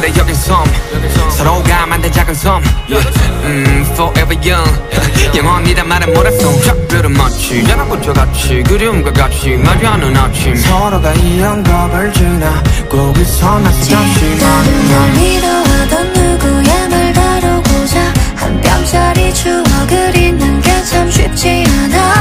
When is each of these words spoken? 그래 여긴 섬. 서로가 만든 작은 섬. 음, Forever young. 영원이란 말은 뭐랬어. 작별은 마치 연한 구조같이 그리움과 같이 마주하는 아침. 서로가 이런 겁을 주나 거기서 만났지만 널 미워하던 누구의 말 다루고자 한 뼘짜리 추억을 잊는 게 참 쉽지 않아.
그래 0.00 0.12
여긴 0.16 0.32
섬. 0.36 0.64
서로가 1.36 1.86
만든 1.86 2.12
작은 2.12 2.32
섬. 2.34 2.62
음, 2.92 3.86
Forever 3.94 4.36
young. 4.48 5.36
영원이란 5.36 5.88
말은 5.88 6.14
뭐랬어. 6.14 6.60
작별은 6.62 7.10
마치 7.12 7.64
연한 7.68 7.88
구조같이 7.88 8.62
그리움과 8.68 9.12
같이 9.12 9.56
마주하는 9.56 10.16
아침. 10.16 10.54
서로가 10.54 11.12
이런 11.14 11.64
겁을 11.64 12.12
주나 12.12 12.62
거기서 12.88 13.50
만났지만 13.50 14.04
널 14.88 15.12
미워하던 15.14 16.12
누구의 16.12 16.88
말 16.90 17.12
다루고자 17.12 18.00
한 18.36 18.60
뼘짜리 18.60 19.34
추억을 19.34 20.16
잊는 20.16 20.60
게 20.60 20.68
참 20.88 21.10
쉽지 21.10 21.64
않아. 21.68 22.17